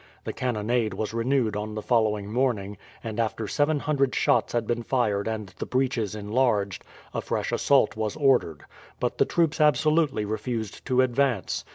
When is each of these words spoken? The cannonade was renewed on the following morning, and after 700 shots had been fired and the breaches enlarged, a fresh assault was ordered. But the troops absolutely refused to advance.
The 0.23 0.33
cannonade 0.33 0.95
was 0.95 1.13
renewed 1.13 1.55
on 1.55 1.75
the 1.75 1.81
following 1.83 2.25
morning, 2.25 2.79
and 3.03 3.19
after 3.19 3.47
700 3.47 4.15
shots 4.15 4.51
had 4.51 4.65
been 4.65 4.81
fired 4.81 5.27
and 5.27 5.49
the 5.59 5.67
breaches 5.67 6.15
enlarged, 6.15 6.83
a 7.13 7.21
fresh 7.21 7.51
assault 7.51 7.95
was 7.95 8.15
ordered. 8.15 8.63
But 8.99 9.19
the 9.19 9.25
troops 9.25 9.61
absolutely 9.61 10.25
refused 10.25 10.83
to 10.87 11.01
advance. 11.03 11.63